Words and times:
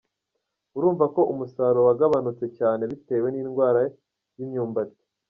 Urumva 0.77 1.05
ko 1.15 1.21
umusaruro 1.33 1.81
wagabanutse 1.89 2.45
cyane 2.57 2.81
bitewe 2.91 3.27
n’indwara 3.31 3.79
y’imyumbati. 4.37 5.03